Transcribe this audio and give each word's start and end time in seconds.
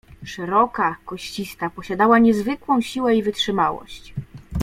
"Szeroka, 0.25 0.95
koścista 1.05 1.69
posiadała 1.69 2.19
niezwykłą 2.19 2.81
siłę 2.81 3.15
i 3.15 3.23
wytrzymałość." 3.23 4.13